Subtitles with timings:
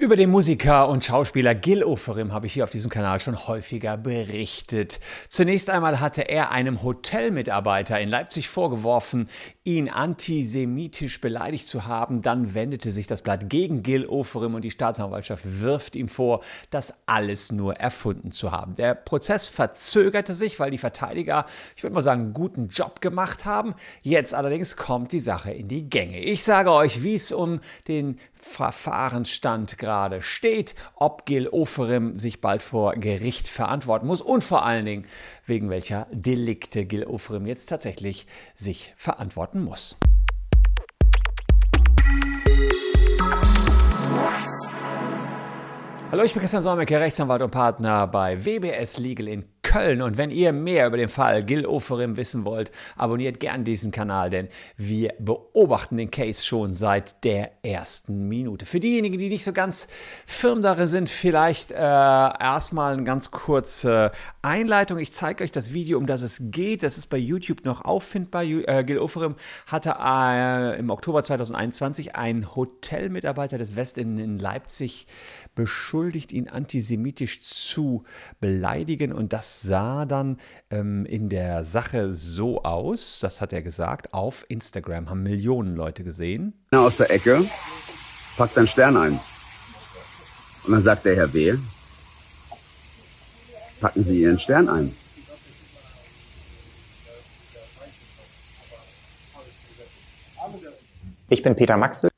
[0.00, 3.96] Über den Musiker und Schauspieler Gil Oferim habe ich hier auf diesem Kanal schon häufiger
[3.96, 5.00] berichtet.
[5.26, 9.28] Zunächst einmal hatte er einem Hotelmitarbeiter in Leipzig vorgeworfen,
[9.68, 12.22] ihn antisemitisch beleidigt zu haben.
[12.22, 16.94] Dann wendete sich das Blatt gegen Gil Oferim und die Staatsanwaltschaft wirft ihm vor, das
[17.04, 18.76] alles nur erfunden zu haben.
[18.76, 21.44] Der Prozess verzögerte sich, weil die Verteidiger,
[21.76, 23.74] ich würde mal sagen, einen guten Job gemacht haben.
[24.00, 26.18] Jetzt allerdings kommt die Sache in die Gänge.
[26.18, 32.62] Ich sage euch, wie es um den Verfahrensstand gerade steht, ob Gil Oferim sich bald
[32.62, 35.06] vor Gericht verantworten muss und vor allen Dingen,
[35.44, 39.96] wegen welcher Delikte Gil Oferim jetzt tatsächlich sich verantworten muss.
[46.10, 50.02] Hallo, ich bin Christian Solmecke, Rechtsanwalt und Partner bei WBS Legal in Köln.
[50.02, 54.30] Und wenn ihr mehr über den Fall Gil Oferim wissen wollt, abonniert gern diesen Kanal,
[54.30, 58.64] denn wir beobachten den Case schon seit der ersten Minute.
[58.66, 59.88] Für diejenigen, die nicht so ganz
[60.26, 64.98] firm darin sind, vielleicht äh, erstmal eine ganz kurze Einleitung.
[64.98, 66.82] Ich zeige euch das Video, um das es geht.
[66.82, 68.44] Das ist bei YouTube noch auffindbar.
[68.44, 69.34] Äh, Gil Oferim
[69.66, 75.06] hatte äh, im Oktober 2021 einen Hotelmitarbeiter des Westin in Leipzig
[75.54, 78.04] beschuldigt, ihn antisemitisch zu
[78.40, 79.12] beleidigen.
[79.12, 80.38] Und das sah dann
[80.70, 86.04] ähm, in der Sache so aus, das hat er gesagt, auf Instagram haben Millionen Leute
[86.04, 86.52] gesehen.
[86.72, 87.44] Aus der Ecke
[88.36, 89.20] packt einen Stern ein.
[90.64, 91.56] Und dann sagt der Herr W.,
[93.80, 94.94] packen Sie Ihren Stern ein.
[101.30, 102.10] Ich bin Peter Maxtel,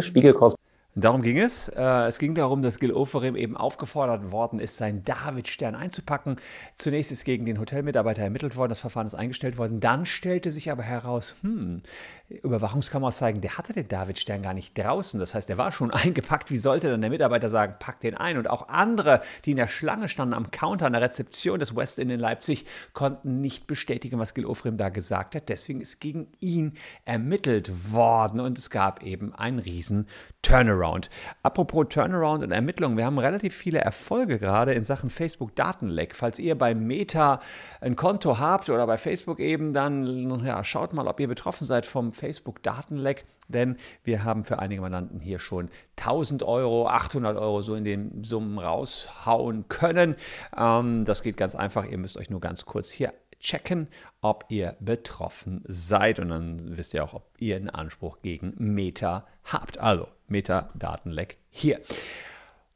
[0.00, 0.57] Spiegelkorrespondent
[1.00, 1.68] Darum ging es.
[1.68, 6.36] Äh, es ging darum, dass Gil Oferim eben aufgefordert worden ist, seinen David-Stern einzupacken.
[6.74, 9.78] Zunächst ist gegen den Hotelmitarbeiter ermittelt worden, das Verfahren ist eingestellt worden.
[9.78, 11.82] Dann stellte sich aber heraus, hm,
[12.28, 15.20] Überwachungskameras zeigen, der hatte den David-Stern gar nicht draußen.
[15.20, 16.50] Das heißt, er war schon eingepackt.
[16.50, 18.36] Wie sollte dann der Mitarbeiter sagen, pack den ein?
[18.36, 21.98] Und auch andere, die in der Schlange standen am Counter an der Rezeption des West
[21.98, 25.48] Inn in Leipzig, konnten nicht bestätigen, was Gil Oferim da gesagt hat.
[25.48, 26.72] Deswegen ist gegen ihn
[27.04, 30.08] ermittelt worden und es gab eben einen riesen
[30.48, 31.10] Turnaround.
[31.42, 36.16] Apropos Turnaround und Ermittlungen, wir haben relativ viele Erfolge gerade in Sachen Facebook-Datenleck.
[36.16, 37.42] Falls ihr bei Meta
[37.82, 41.84] ein Konto habt oder bei Facebook eben, dann ja, schaut mal, ob ihr betroffen seid
[41.84, 43.26] vom Facebook-Datenleck.
[43.48, 48.24] Denn wir haben für einige Mandanten hier schon 1000 Euro, 800 Euro so in den
[48.24, 50.16] Summen raushauen können.
[50.56, 51.84] Ähm, das geht ganz einfach.
[51.84, 53.88] Ihr müsst euch nur ganz kurz hier checken,
[54.20, 56.18] ob ihr betroffen seid.
[56.20, 59.78] Und dann wisst ihr auch, ob ihr einen Anspruch gegen Meta habt.
[59.78, 61.80] Also Metadatenleck hier.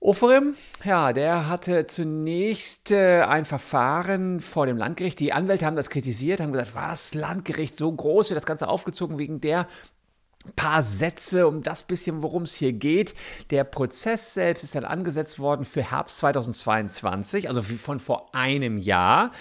[0.00, 0.54] Oferim,
[0.84, 5.18] ja, der hatte zunächst äh, ein Verfahren vor dem Landgericht.
[5.18, 9.18] Die Anwälte haben das kritisiert, haben gesagt, was, Landgericht so groß, wird das Ganze aufgezogen
[9.18, 9.66] wegen der
[10.56, 13.14] paar Sätze um das bisschen, worum es hier geht.
[13.50, 19.32] Der Prozess selbst ist dann angesetzt worden für Herbst 2022, also von vor einem Jahr.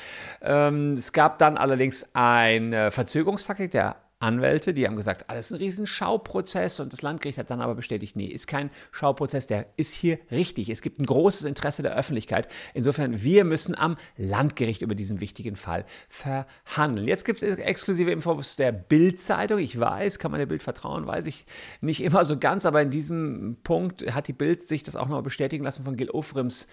[0.42, 5.86] Ähm, es gab dann allerdings eine Verzögerungstaktik der Anwälte, die haben gesagt, alles ein riesen
[5.86, 10.18] Schauprozess und das Landgericht hat dann aber bestätigt, nee, ist kein Schauprozess, der ist hier
[10.32, 10.70] richtig.
[10.70, 12.48] Es gibt ein großes Interesse der Öffentlichkeit.
[12.74, 17.08] Insofern, wir müssen am Landgericht über diesen wichtigen Fall verhandeln.
[17.08, 19.60] Jetzt gibt es exklusive Infos der Bild-Zeitung.
[19.60, 21.46] Ich weiß, kann man der Bild vertrauen, weiß ich
[21.82, 25.22] nicht immer so ganz, aber in diesem Punkt hat die Bild sich das auch noch
[25.22, 26.68] bestätigen lassen von Gil Ofrims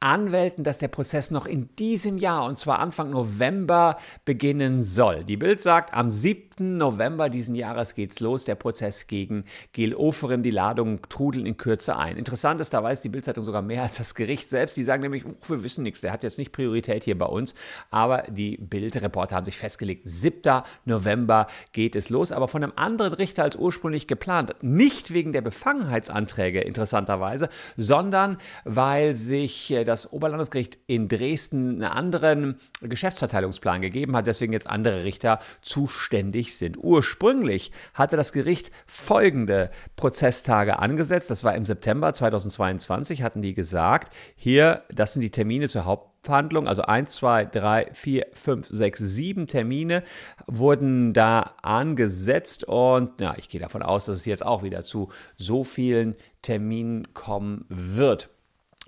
[0.00, 3.96] Anwälten, dass der Prozess noch in diesem Jahr, und zwar Anfang November,
[4.26, 5.24] beginnen soll.
[5.24, 6.76] Die Bild sagt, am 7.
[6.76, 10.42] November diesen Jahres geht's los, der Prozess gegen Gil Oferim.
[10.42, 12.18] Die Ladungen trudeln in Kürze ein.
[12.18, 14.76] Interessant ist, da weiß die Bildzeitung sogar mehr als das Gericht selbst.
[14.76, 17.54] Die sagen nämlich, oh, wir wissen nichts, der hat jetzt nicht Priorität hier bei uns.
[17.90, 20.62] Aber die Bildreporter haben sich festgelegt, 7.
[20.84, 24.54] November geht es los, aber von einem anderen Richter als ursprünglich geplant.
[24.60, 27.48] Nicht wegen der Befangenheitsanträge, interessanterweise,
[27.78, 34.66] sondern weil sich äh, das Oberlandesgericht in Dresden einen anderen Geschäftsverteilungsplan gegeben hat, deswegen jetzt
[34.66, 36.76] andere Richter zuständig sind.
[36.78, 41.30] Ursprünglich hatte das Gericht folgende Prozesstage angesetzt.
[41.30, 46.68] Das war im September 2022, hatten die gesagt, hier, das sind die Termine zur Hauptverhandlung,
[46.68, 50.02] also 1, 2, 3, 4, 5, 6, 7 Termine
[50.46, 55.10] wurden da angesetzt und ja, ich gehe davon aus, dass es jetzt auch wieder zu
[55.36, 58.30] so vielen Terminen kommen wird.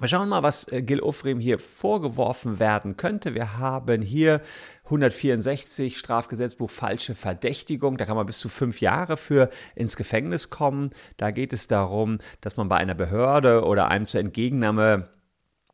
[0.00, 3.34] Wir schauen mal, was äh, Gil Ofrim hier vorgeworfen werden könnte.
[3.34, 4.40] Wir haben hier
[4.84, 7.96] 164 Strafgesetzbuch falsche Verdächtigung.
[7.96, 10.90] Da kann man bis zu fünf Jahre für ins Gefängnis kommen.
[11.16, 15.08] Da geht es darum, dass man bei einer Behörde oder einem zur Entgegennahme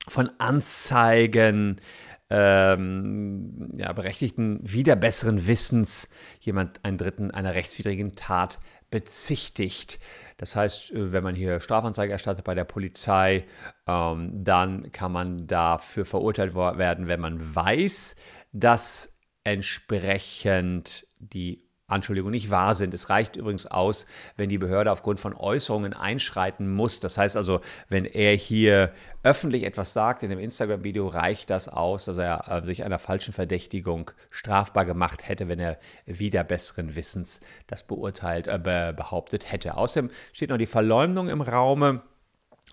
[0.09, 1.83] von Anzeigen
[2.31, 6.09] ähm, ja, Berechtigten wieder besseren Wissens
[6.41, 8.59] jemand einen Dritten einer rechtswidrigen Tat
[8.95, 9.99] bezichtigt.
[10.37, 13.45] Das heißt, äh, wenn man hier Strafanzeige erstattet bei der Polizei,
[13.89, 18.15] ähm, dann kann man dafür verurteilt werden, wenn man weiß,
[18.53, 22.93] dass entsprechend die Anschuldigungen nicht wahr sind.
[22.93, 24.07] Es reicht übrigens aus,
[24.37, 27.01] wenn die Behörde aufgrund von Äußerungen einschreiten muss.
[27.01, 28.93] Das heißt also, wenn er hier
[29.23, 33.33] öffentlich etwas sagt in dem Instagram-Video, reicht das aus, dass er äh, sich einer falschen
[33.33, 38.59] Verdächtigung strafbar gemacht hätte, wenn er wieder besseren Wissens das beurteilt, äh,
[38.95, 39.77] behauptet hätte.
[39.77, 42.03] Außerdem steht noch die Verleumdung im Raume.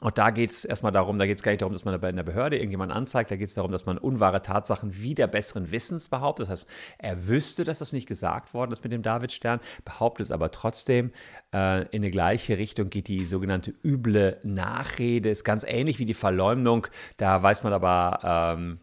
[0.02, 2.16] Und da geht es erstmal darum, da geht es gar nicht darum, dass man in
[2.16, 6.08] der Behörde irgendjemanden anzeigt, da geht es darum, dass man unwahre Tatsachen wieder besseren Wissens
[6.08, 6.46] behauptet.
[6.48, 6.66] Das heißt,
[6.98, 11.12] er wüsste, dass das nicht gesagt worden ist mit dem Davidstern, behauptet es aber trotzdem.
[11.54, 16.16] Äh, in eine gleiche Richtung geht die sogenannte üble Nachrede, ist ganz ähnlich wie die
[16.16, 16.88] Verleumdung.
[17.18, 18.80] Da weiß man aber, ähm,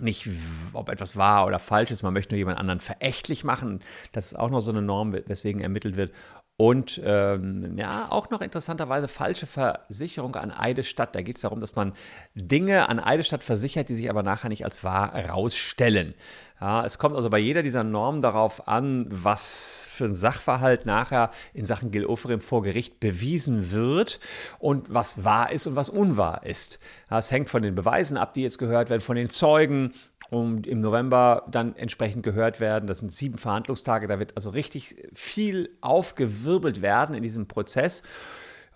[0.00, 0.28] nicht,
[0.72, 3.80] ob etwas wahr oder falsch ist, man möchte nur jemand anderen verächtlich machen.
[4.12, 6.12] Das ist auch noch so eine Norm, weswegen ermittelt wird.
[6.58, 11.14] Und ähm, ja, auch noch interessanterweise falsche Versicherung an Eidesstadt.
[11.14, 11.92] Da geht es darum, dass man
[12.34, 16.14] Dinge an Eidesstadt versichert, die sich aber nachher nicht als wahr herausstellen.
[16.58, 21.30] Ja, es kommt also bei jeder dieser Normen darauf an, was für ein Sachverhalt nachher
[21.52, 24.18] in Sachen Gil Oferim vor Gericht bewiesen wird
[24.58, 26.78] und was wahr ist und was unwahr ist.
[27.10, 29.92] Ja, es hängt von den Beweisen ab, die jetzt gehört werden, von den Zeugen,
[30.30, 32.86] und im November dann entsprechend gehört werden.
[32.86, 38.02] Das sind sieben Verhandlungstage, da wird also richtig viel aufgewirbelt werden in diesem Prozess.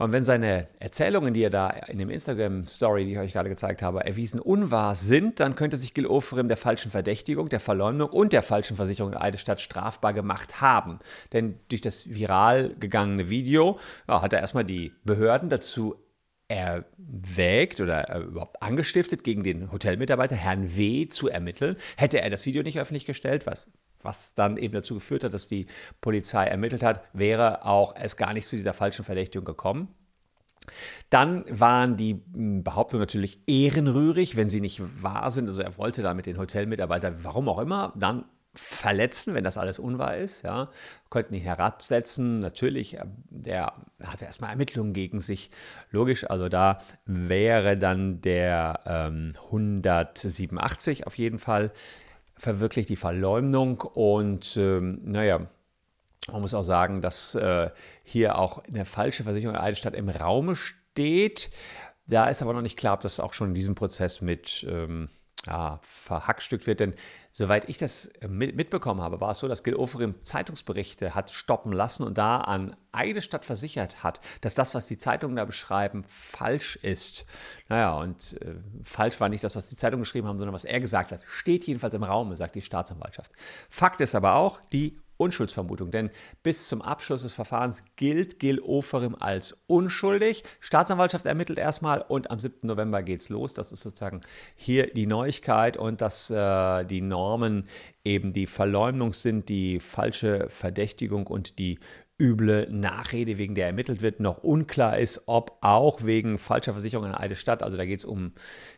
[0.01, 3.83] Und wenn seine Erzählungen, die er da in dem Instagram-Story, die ich euch gerade gezeigt
[3.83, 8.33] habe, erwiesen unwahr sind, dann könnte sich Gil Oferim der falschen Verdächtigung, der Verleumdung und
[8.33, 11.01] der falschen Versicherung in Eidesstadt strafbar gemacht haben.
[11.35, 15.97] Denn durch das viral gegangene Video ja, hat er erstmal die Behörden dazu
[16.51, 21.07] erwägt oder äh, überhaupt angestiftet, gegen den Hotelmitarbeiter Herrn W.
[21.07, 21.77] zu ermitteln.
[21.97, 23.69] Hätte er das Video nicht öffentlich gestellt, was,
[24.03, 25.67] was dann eben dazu geführt hat, dass die
[26.01, 29.95] Polizei ermittelt hat, wäre auch es gar nicht zu dieser falschen Verdächtigung gekommen.
[31.09, 35.49] Dann waren die hm, Behauptungen natürlich ehrenrührig, wenn sie nicht wahr sind.
[35.49, 38.25] Also er wollte da mit den Hotelmitarbeitern, warum auch immer, dann
[38.61, 40.43] verletzen, wenn das alles unwahr ist.
[40.43, 40.71] Ja.
[41.09, 42.41] Konnten ihn herabsetzen.
[42.41, 43.73] Natürlich, äh, der
[44.03, 45.51] hatte erstmal Ermittlungen gegen sich.
[45.91, 51.73] Logisch, also da wäre dann der ähm, 187 auf jeden Fall
[52.37, 53.81] verwirklicht die Verleumdung.
[53.81, 55.47] Und ähm, naja,
[56.31, 57.71] man muss auch sagen, dass äh,
[58.05, 61.51] hier auch eine falsche Versicherung der Eidelstadt im Raume steht.
[62.07, 65.09] Da ist aber noch nicht klar, ob das auch schon in diesem Prozess mit ähm,
[65.47, 66.81] ja, verhackstückt wird.
[66.81, 66.95] Denn
[67.31, 71.73] soweit ich das äh, mitbekommen habe, war es so, dass Gil Oferim Zeitungsberichte hat stoppen
[71.73, 76.77] lassen und da an Eidesstadt versichert hat, dass das, was die Zeitungen da beschreiben, falsch
[76.77, 77.25] ist.
[77.69, 80.81] Naja, und äh, falsch war nicht das, was die Zeitungen geschrieben haben, sondern was er
[80.81, 81.23] gesagt hat.
[81.27, 83.33] Steht jedenfalls im Raum, sagt die Staatsanwaltschaft.
[83.71, 86.11] Fakt ist aber auch, die Unschuldsvermutung, denn
[86.43, 90.43] bis zum Abschluss des Verfahrens gilt Gil Oferim als unschuldig.
[90.61, 92.67] Staatsanwaltschaft ermittelt erstmal und am 7.
[92.67, 93.55] November geht's los.
[93.55, 94.23] Das ist sozusagen
[94.57, 97.69] hier die Neuigkeit und dass äh, die Normen
[98.05, 101.79] eben die Verleumdung sind, die falsche Verdächtigung und die
[102.21, 107.15] üble Nachrede, wegen der ermittelt wird, noch unklar ist, ob auch wegen falscher Versicherung in
[107.15, 108.33] Eidesstadt, also da geht es um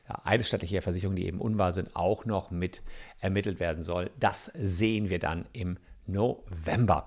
[0.08, 2.82] ja, eidesstattliche Versicherungen, die eben unwahr sind, auch noch mit
[3.18, 4.10] ermittelt werden soll.
[4.18, 5.76] Das sehen wir dann im
[6.06, 7.06] November.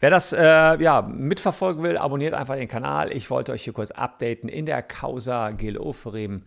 [0.00, 3.12] Wer das äh, ja, mitverfolgen will, abonniert einfach den Kanal.
[3.12, 6.44] Ich wollte euch hier kurz updaten in der Causa Gil Oferim.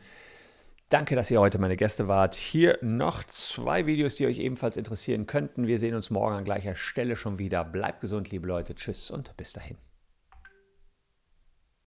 [0.90, 2.36] Danke, dass ihr heute meine Gäste wart.
[2.36, 5.68] Hier noch zwei Videos, die euch ebenfalls interessieren könnten.
[5.68, 7.64] Wir sehen uns morgen an gleicher Stelle schon wieder.
[7.64, 8.76] Bleibt gesund, liebe Leute.
[8.76, 9.78] Tschüss und bis dahin.